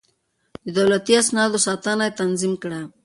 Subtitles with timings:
[0.63, 2.79] د دولتي اسنادو ساتنه يې تنظيم کړه.